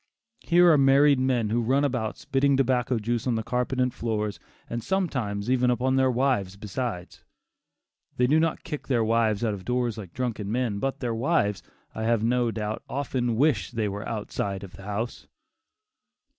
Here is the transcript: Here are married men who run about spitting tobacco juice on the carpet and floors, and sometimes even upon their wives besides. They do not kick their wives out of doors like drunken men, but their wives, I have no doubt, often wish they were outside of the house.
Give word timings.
Here 0.39 0.67
are 0.71 0.79
married 0.79 1.19
men 1.19 1.51
who 1.51 1.61
run 1.61 1.83
about 1.85 2.17
spitting 2.17 2.57
tobacco 2.57 2.97
juice 2.97 3.27
on 3.27 3.35
the 3.35 3.43
carpet 3.43 3.79
and 3.79 3.93
floors, 3.93 4.39
and 4.67 4.83
sometimes 4.83 5.47
even 5.47 5.69
upon 5.69 5.95
their 5.95 6.09
wives 6.09 6.55
besides. 6.57 7.23
They 8.17 8.25
do 8.25 8.39
not 8.39 8.63
kick 8.63 8.87
their 8.87 9.03
wives 9.03 9.45
out 9.45 9.53
of 9.53 9.63
doors 9.63 9.99
like 9.99 10.11
drunken 10.15 10.51
men, 10.51 10.79
but 10.79 11.01
their 11.01 11.13
wives, 11.13 11.61
I 11.93 12.05
have 12.05 12.23
no 12.23 12.49
doubt, 12.49 12.81
often 12.89 13.35
wish 13.35 13.69
they 13.69 13.87
were 13.87 14.09
outside 14.09 14.63
of 14.63 14.73
the 14.75 14.85
house. 14.85 15.27